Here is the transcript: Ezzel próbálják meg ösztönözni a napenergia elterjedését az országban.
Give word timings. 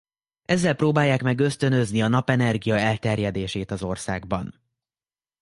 Ezzel 0.45 0.73
próbálják 0.75 1.21
meg 1.23 1.39
ösztönözni 1.39 2.01
a 2.01 2.07
napenergia 2.07 2.77
elterjedését 2.79 3.71
az 3.71 3.83
országban. 3.83 4.61